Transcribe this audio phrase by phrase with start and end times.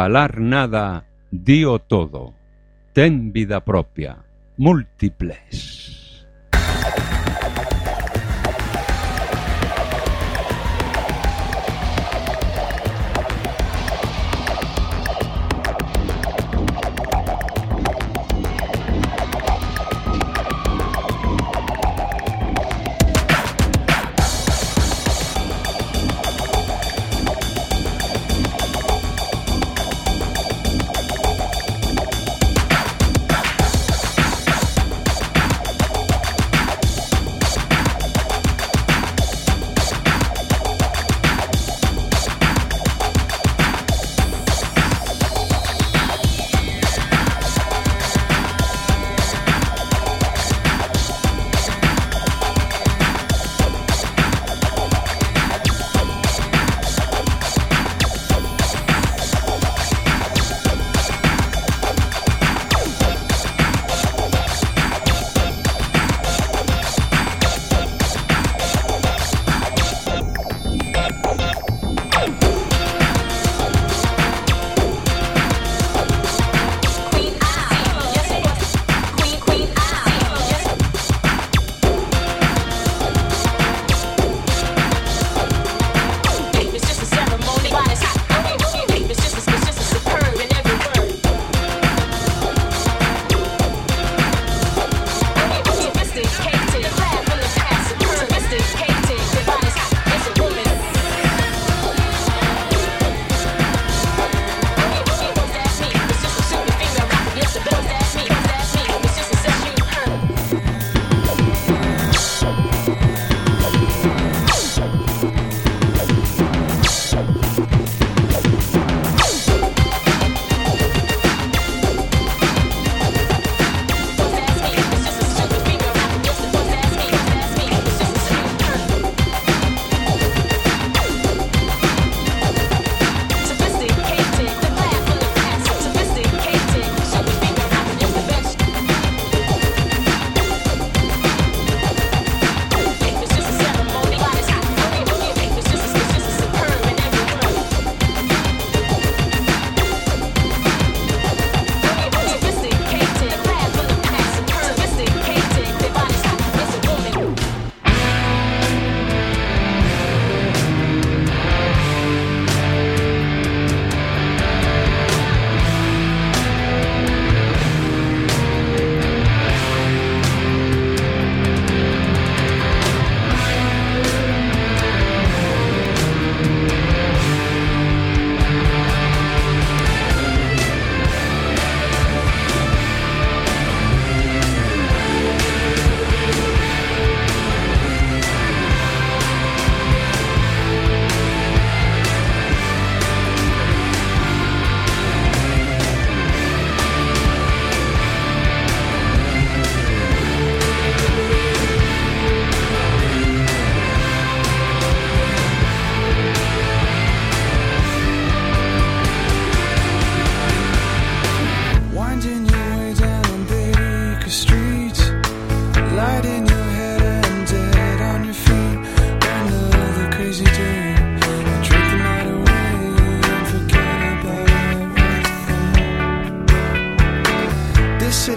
[0.00, 2.32] falar nada, dío todo.
[2.94, 4.24] Ten vida propia.
[4.56, 5.29] Múltiples.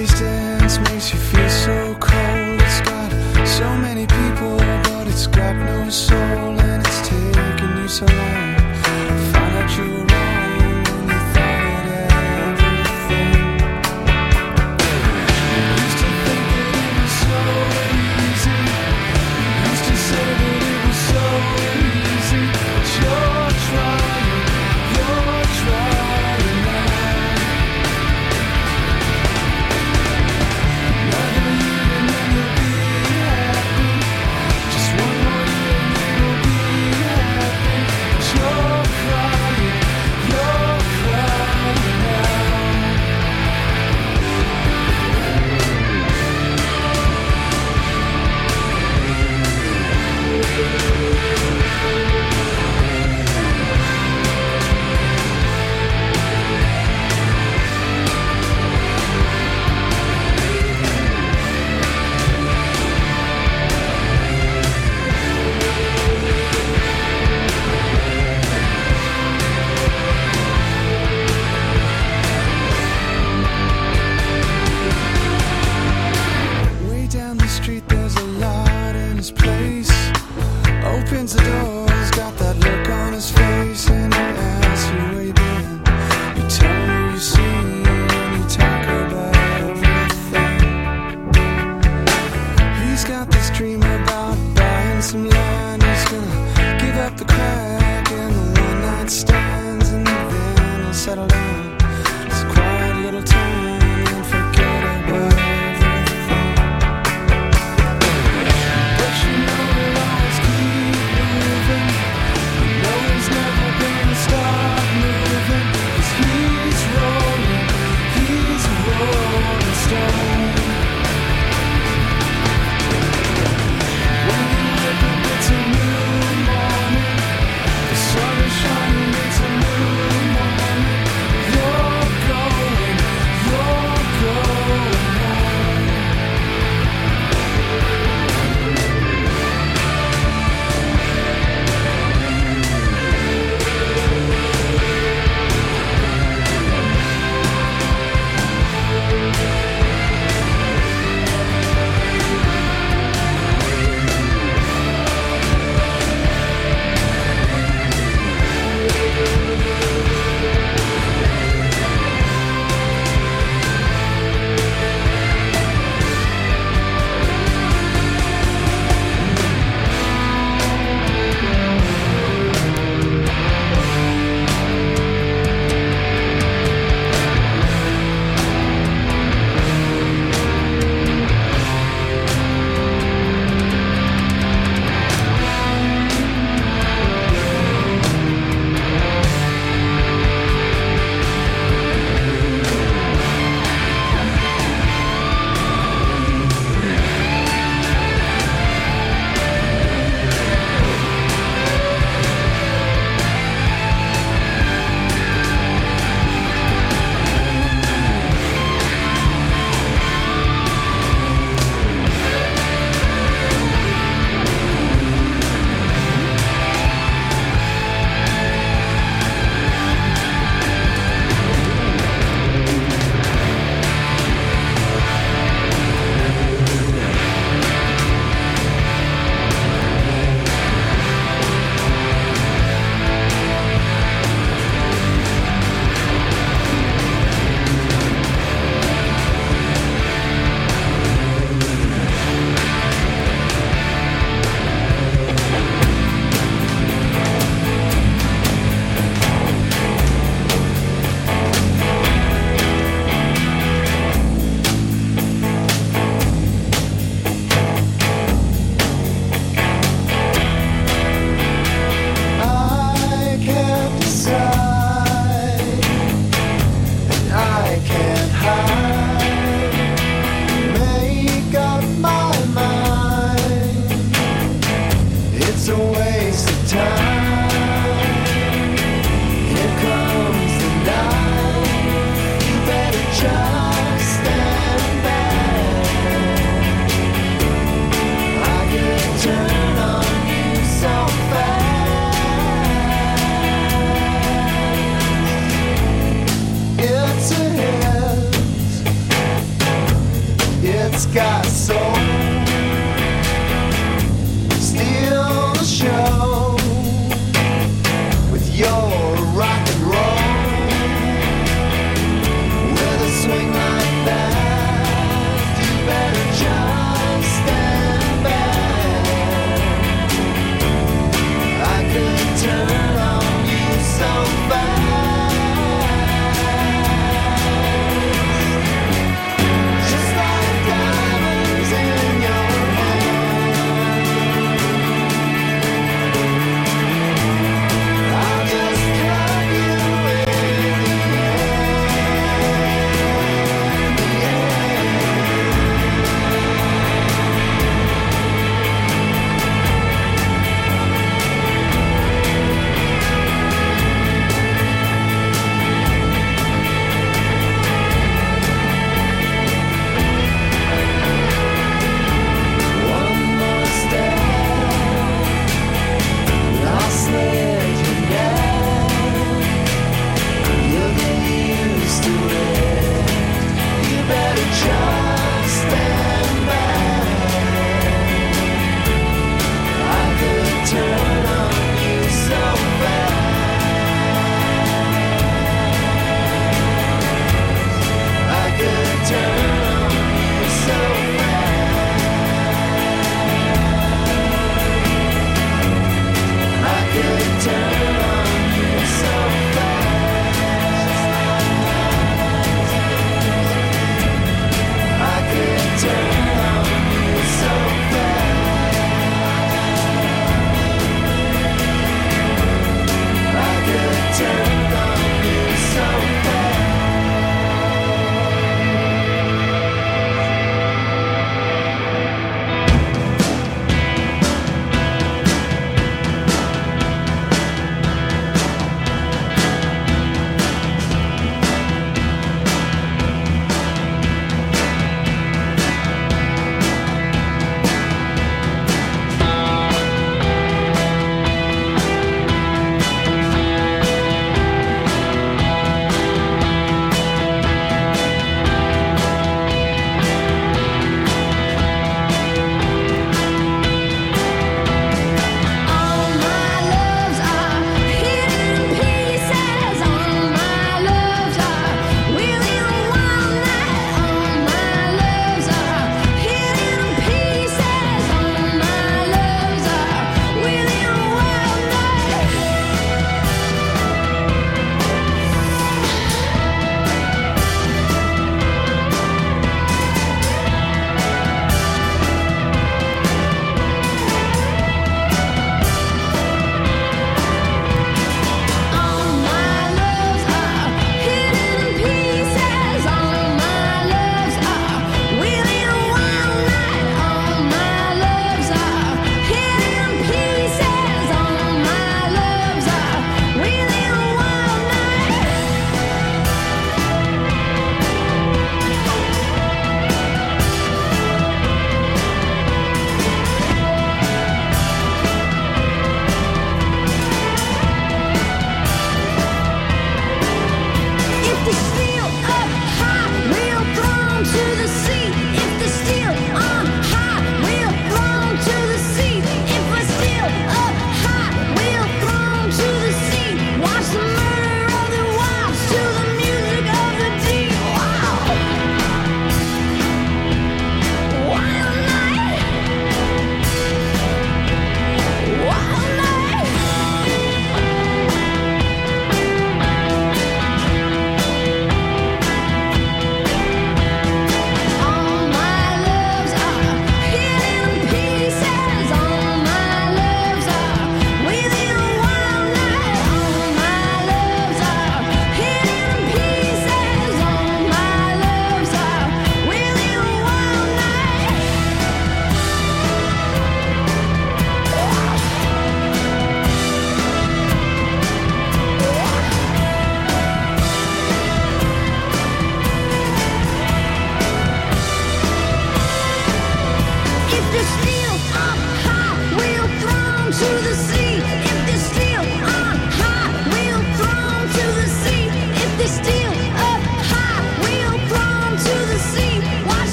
[0.00, 2.60] Everybody's dance makes you feel so cold.
[2.62, 3.10] It's got
[3.46, 6.16] so many people, but it's got no soul,
[6.58, 8.29] and it's taking you so long.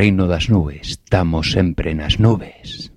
[0.00, 2.88] reino das nubes, estamos sempre nas nubes.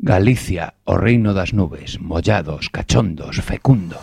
[0.00, 4.02] Galicia, o reino das nubes, mollados, cachondos, fecundos.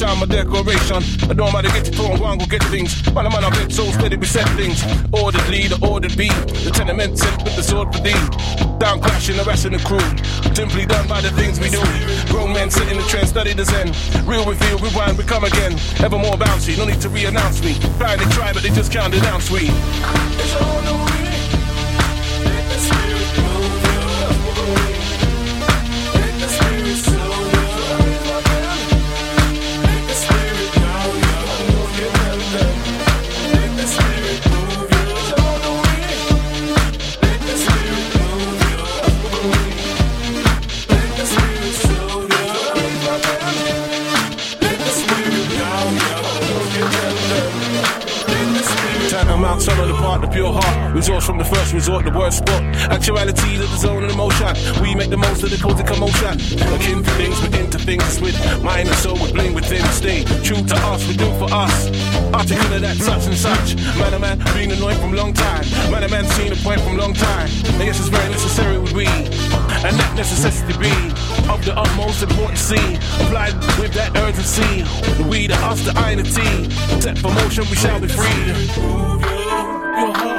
[0.00, 1.02] Power my declaration.
[1.28, 3.04] I don't matter get it thrown, one go get things.
[3.12, 4.82] Man, a man, I bet so steady, we set things.
[5.12, 6.28] Ordered lead, ordered B.
[6.28, 8.12] The tenement sent with the sword for D.
[8.78, 9.98] Down rest of the crew.
[10.54, 11.82] Simply done by the things we do.
[12.32, 13.88] Grown men sit in the trend, study the zen.
[14.24, 15.72] Real reveal, rewind, we come again.
[15.98, 17.74] Ever more bouncy, no need to re-announce me.
[17.98, 19.68] Trying to try, but they just can't denounce we.
[50.28, 50.94] The pure heart.
[50.94, 52.62] Resource from the first resort, the word spot.
[52.90, 54.48] Actuality to the zone and emotion.
[54.82, 56.34] We make the most of the cozy commotion.
[56.74, 59.82] Akin to things, but into things with mind and soul, we bling within.
[59.82, 61.88] the Stay true to us, we do for us.
[62.32, 63.76] Articulate that such and such.
[63.98, 65.64] Man, a man, being annoyed from long time.
[65.90, 67.48] Man, a man, seen a point from long time.
[67.80, 69.06] I guess it's very necessary with we.
[69.06, 70.92] And that necessity be
[71.48, 72.70] of the utmost importance.
[72.70, 74.82] Applied with that urgency.
[75.16, 77.00] The we, the us, the I, and the T.
[77.00, 79.17] Set for motion, we shall be free.
[79.98, 80.37] Your heart.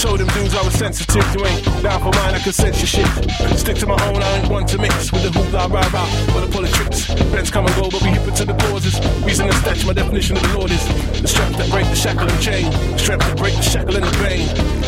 [0.00, 1.24] Told them dudes I was sensitive.
[1.34, 3.58] You ain't down for mine, I can sense your shit.
[3.58, 6.46] Stick to my own, I ain't one to mix with the hoopla rah rah, but
[6.46, 7.04] the politics.
[7.30, 8.96] Friends come and go, but we hip to the causes.
[9.24, 10.82] Reason and statue, my definition of the Lord is
[11.20, 14.16] the strength that break the shackle and chain, strength that break the shackle and the
[14.24, 14.79] pain.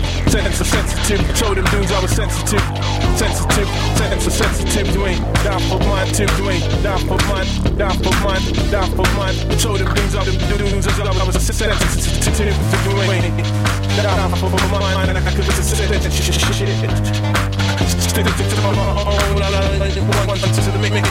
[0.00, 1.38] Sensitive, sensitive, sensitive.
[1.38, 2.60] Told them dudes I was sensitive,
[3.16, 3.68] sensitive,
[3.98, 4.94] sensitive, sensitive.
[4.94, 6.28] You ain't down for mine, Tim.
[6.38, 7.46] You ain't down for mine,
[7.78, 9.34] down for mine, down for mine.
[9.58, 13.24] Told them dudes I was dudes I was sensitive, you ain't
[14.02, 15.08] down for mine.
[15.08, 16.02] And I could sensitive.
[18.00, 18.76] Stick it to the own,
[20.72, 21.10] the make make it.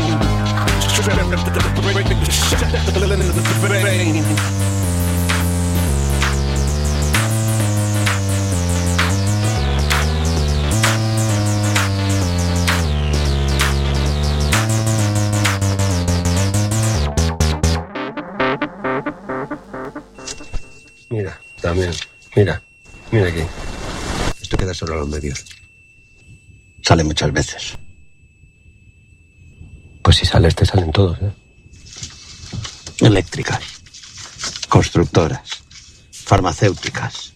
[25.01, 25.45] los medios.
[26.81, 27.77] Sale muchas veces.
[30.01, 31.31] Pues si sale este, salen todos, ¿eh?
[33.01, 33.61] Eléctricas,
[34.69, 35.63] constructoras,
[36.11, 37.33] farmacéuticas,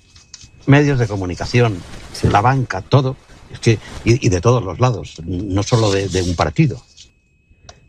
[0.68, 1.82] medios de comunicación,
[2.24, 3.18] la banca, todo.
[3.52, 6.84] Es que, y, y de todos los lados, no solo de, de un partido.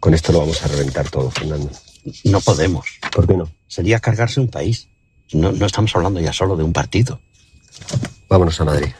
[0.00, 1.70] Con esto lo vamos a reventar todo, Fernando.
[2.24, 2.86] No podemos.
[3.12, 3.50] ¿Por qué no?
[3.66, 4.88] Sería cargarse un país.
[5.32, 7.20] No, no estamos hablando ya solo de un partido.
[8.28, 8.92] Vámonos a Madrid.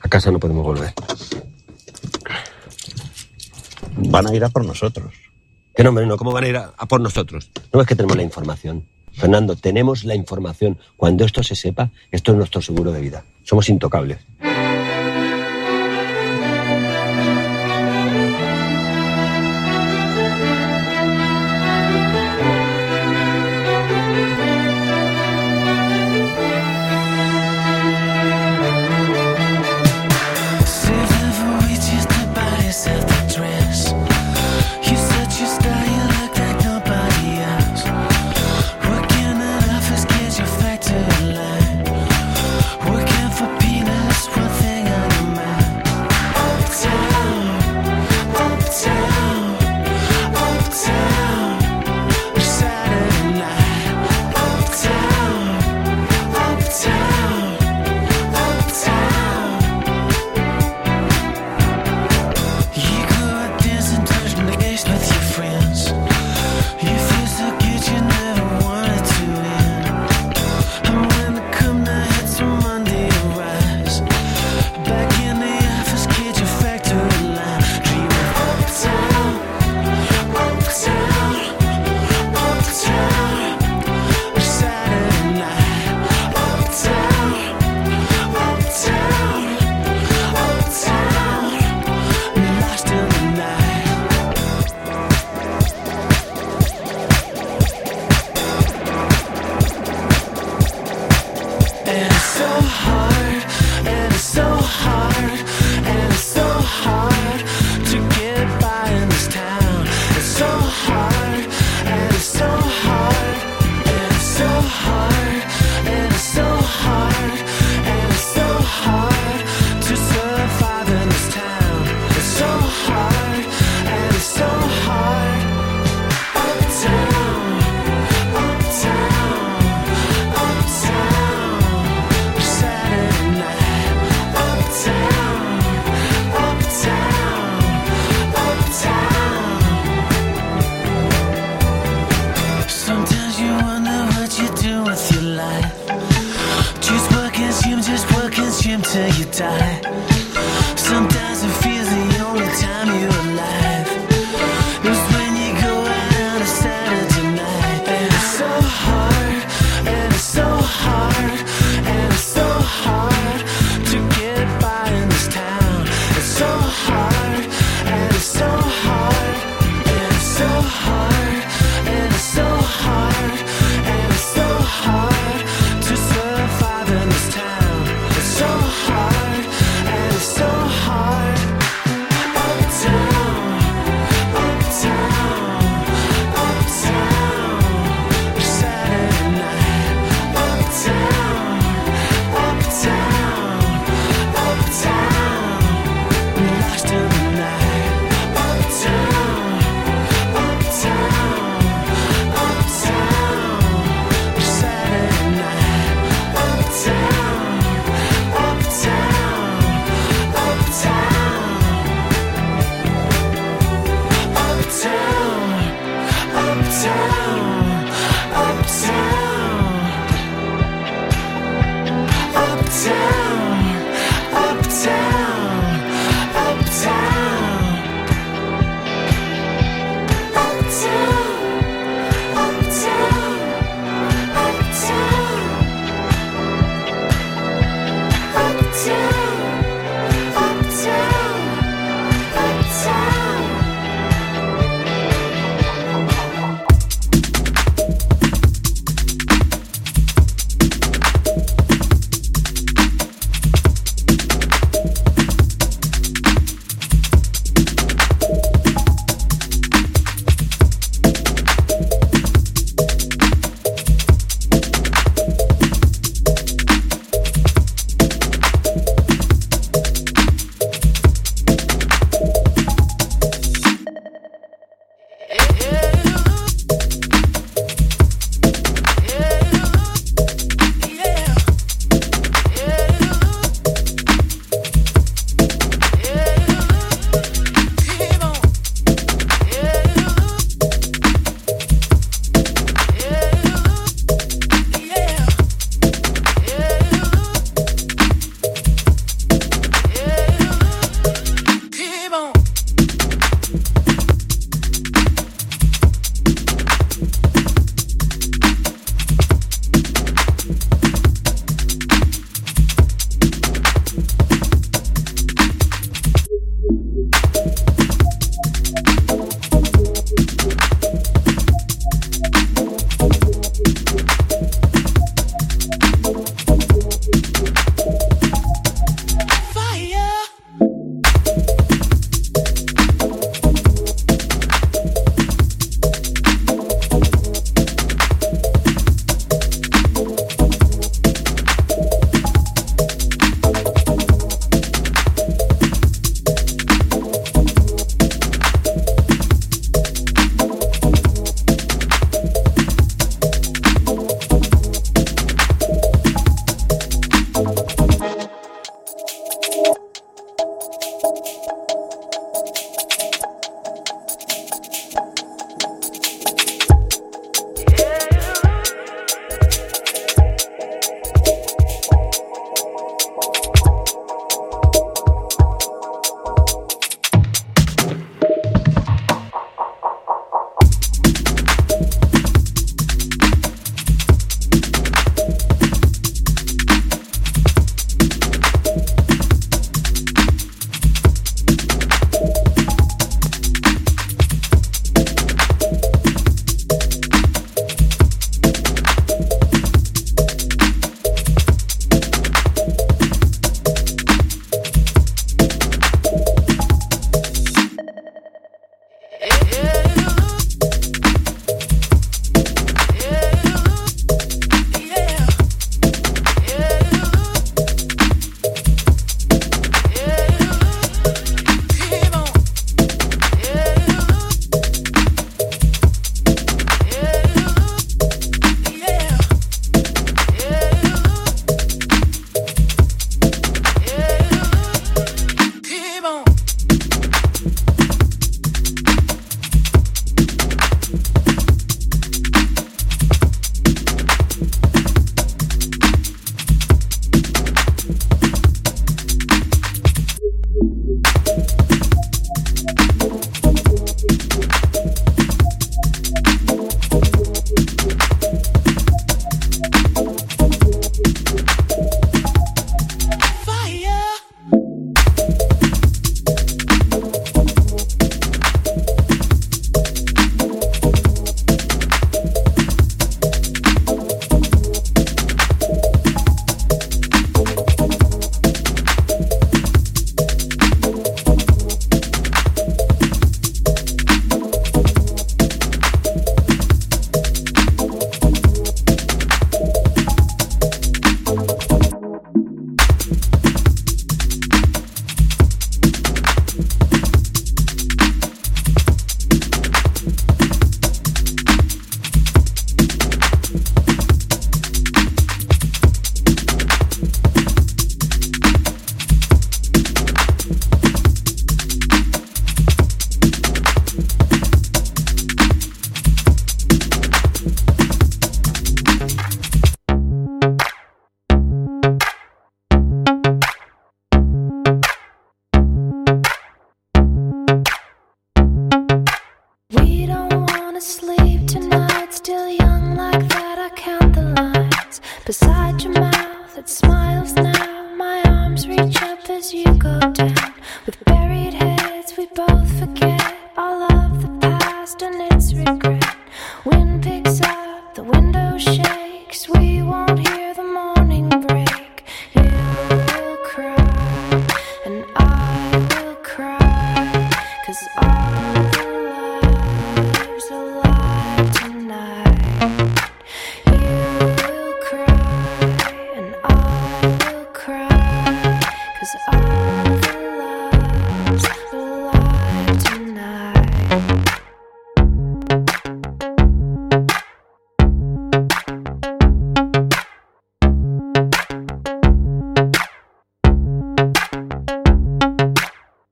[0.00, 0.92] A casa no podemos volver.
[3.96, 5.14] van a ir a por nosotros.
[5.74, 7.50] Que no, hombre, no, ¿cómo van a ir a, a por nosotros?
[7.72, 8.86] No es que tenemos la información.
[9.12, 10.78] Fernando, tenemos la información.
[10.96, 13.24] Cuando esto se sepa, esto es nuestro seguro de vida.
[13.42, 14.18] Somos intocables.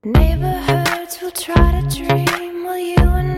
[0.08, 3.37] Neighborhoods will try to dream while you and